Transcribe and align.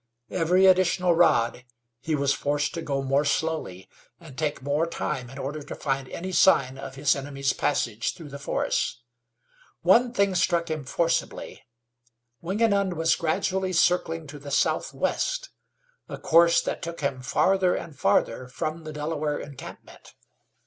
Every 0.31 0.65
additional 0.65 1.13
rod 1.13 1.63
he 1.99 2.15
was 2.15 2.33
forced 2.33 2.73
to 2.73 2.81
go 2.81 3.03
more 3.03 3.23
slowly, 3.23 3.87
and 4.19 4.35
take 4.35 4.63
more 4.63 4.87
time 4.87 5.29
in 5.29 5.37
order 5.37 5.61
to 5.61 5.75
find 5.75 6.09
any 6.09 6.31
sign 6.31 6.79
of 6.79 6.95
his 6.95 7.15
enemy's 7.15 7.53
passage 7.53 8.15
through 8.15 8.29
the 8.29 8.39
forests. 8.39 9.03
One 9.83 10.11
thing 10.11 10.33
struck 10.33 10.71
him 10.71 10.85
forcibly. 10.85 11.67
Wingenund 12.41 12.93
was 12.95 13.15
gradually 13.15 13.73
circling 13.73 14.25
to 14.25 14.39
the 14.39 14.49
southwest, 14.49 15.51
a 16.09 16.17
course 16.17 16.61
that 16.63 16.81
took 16.81 17.01
him 17.01 17.21
farther 17.21 17.75
and 17.75 17.95
farther 17.95 18.47
from 18.47 18.85
the 18.85 18.93
Delaware 18.93 19.37
encampment. 19.37 20.15